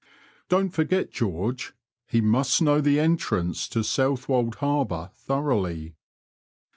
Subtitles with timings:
[0.27, 1.73] '* Don'fc forget, George;
[2.07, 5.93] he must know the entrance to South wold Harbour thoroughly."